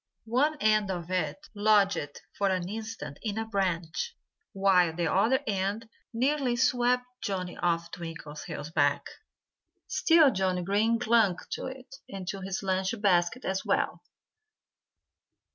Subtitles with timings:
[0.25, 4.17] One end of it lodged for an instant in a branch,
[4.51, 9.05] while the other end nearly swept Johnnie off Twinkleheels' back.
[9.85, 14.01] Still Johnnie Green clung to it and to his lunch basket as well.